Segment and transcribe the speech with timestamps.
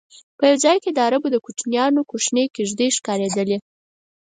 [0.37, 3.57] په یو ځای کې د عربو کوچیانو کوچنۍ کېږدی ښکارېدلې.